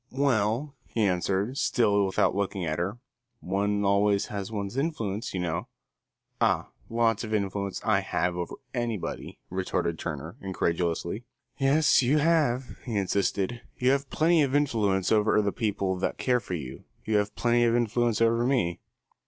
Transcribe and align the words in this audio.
"Well," 0.09 0.73
he 0.87 1.03
answered, 1.03 1.59
still 1.59 2.07
without 2.07 2.33
looking 2.35 2.65
at 2.65 2.79
her, 2.79 2.97
"one 3.39 3.85
always 3.85 4.25
has 4.33 4.51
one's 4.51 4.75
influence, 4.75 5.31
you 5.31 5.39
know." 5.39 5.67
"Ah, 6.41 6.69
lots 6.89 7.23
of 7.23 7.35
influence 7.35 7.79
I 7.85 7.99
have 7.99 8.35
over 8.35 8.55
anybody," 8.73 9.37
retorted 9.51 9.99
Turner, 9.99 10.37
incredulously. 10.41 11.25
"Yes, 11.59 12.01
you 12.01 12.17
have," 12.17 12.79
he 12.83 12.95
insisted. 12.97 13.61
"You 13.77 13.91
have 13.91 14.09
plenty 14.09 14.41
of 14.41 14.55
influence 14.55 15.11
over 15.11 15.39
the 15.39 15.51
people 15.51 15.95
that 15.97 16.17
care 16.17 16.39
for 16.39 16.55
you. 16.55 16.83
You 17.05 17.17
have 17.17 17.35
plenty 17.35 17.63
of 17.65 17.75
influence 17.75 18.21
over 18.21 18.43
me." 18.43 18.79